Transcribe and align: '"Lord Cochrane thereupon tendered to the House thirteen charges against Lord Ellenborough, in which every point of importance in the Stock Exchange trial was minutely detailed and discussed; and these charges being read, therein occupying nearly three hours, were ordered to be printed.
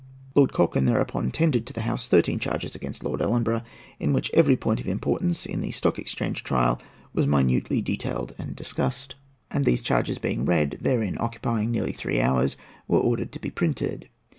'"Lord 0.35 0.51
Cochrane 0.51 0.85
thereupon 0.85 1.29
tendered 1.29 1.67
to 1.67 1.73
the 1.73 1.81
House 1.83 2.07
thirteen 2.07 2.39
charges 2.39 2.73
against 2.73 3.03
Lord 3.03 3.21
Ellenborough, 3.21 3.61
in 3.99 4.13
which 4.13 4.31
every 4.33 4.57
point 4.57 4.81
of 4.81 4.87
importance 4.87 5.45
in 5.45 5.61
the 5.61 5.69
Stock 5.69 5.99
Exchange 5.99 6.43
trial 6.43 6.81
was 7.13 7.27
minutely 7.27 7.83
detailed 7.83 8.33
and 8.39 8.55
discussed; 8.55 9.13
and 9.51 9.63
these 9.63 9.83
charges 9.83 10.17
being 10.17 10.43
read, 10.43 10.79
therein 10.81 11.17
occupying 11.19 11.69
nearly 11.69 11.91
three 11.93 12.19
hours, 12.19 12.57
were 12.87 12.97
ordered 12.97 13.31
to 13.33 13.39
be 13.39 13.51
printed. 13.51 14.09